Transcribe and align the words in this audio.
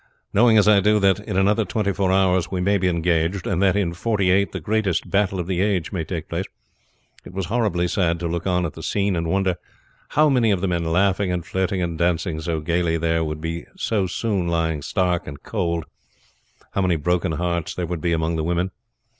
"Knowing 0.33 0.57
as 0.57 0.67
I 0.67 0.79
do 0.79 0.99
that 0.99 1.19
in 1.19 1.37
another 1.37 1.63
twenty 1.63 1.93
four 1.93 2.11
hours 2.11 2.49
we 2.49 2.59
may 2.59 2.79
be 2.79 2.87
engaged, 2.87 3.45
and 3.45 3.61
that 3.61 3.75
in 3.75 3.93
forty 3.93 4.31
eight 4.31 4.51
the 4.51 4.59
greatest 4.59 5.11
battle 5.11 5.39
of 5.39 5.45
the 5.45 5.61
age 5.61 5.91
may 5.91 6.03
take 6.03 6.27
place, 6.27 6.47
it 7.23 7.33
was 7.35 7.45
horribly 7.53 7.87
sad 7.87 8.19
to 8.21 8.27
look 8.27 8.47
on 8.47 8.65
at 8.65 8.73
the 8.73 8.81
scene 8.81 9.15
and 9.15 9.27
wonder 9.29 9.57
how 10.09 10.27
many 10.27 10.49
of 10.49 10.59
the 10.59 10.67
men 10.67 10.85
laughing 10.85 11.31
and 11.31 11.45
flirting 11.45 11.83
and 11.83 11.99
dancing 11.99 12.41
so 12.41 12.61
gayly 12.61 12.97
there 12.97 13.23
would 13.23 13.41
be 13.41 13.67
so 13.77 14.07
soon 14.07 14.47
lying 14.47 14.81
stark 14.81 15.27
and 15.27 15.43
cold, 15.43 15.85
how 16.71 16.81
many 16.81 16.95
broken 16.95 17.33
hearts 17.33 17.75
there 17.75 17.85
would 17.85 18.01
be 18.01 18.11
among 18.11 18.37
the 18.37 18.43
women. 18.43 18.71